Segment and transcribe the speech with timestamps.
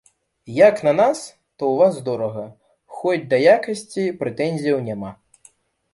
[0.67, 1.19] Як на нас,
[1.57, 2.45] то ў вас дорага,
[2.97, 5.17] хоць да якасці прэтэнзіяў няма.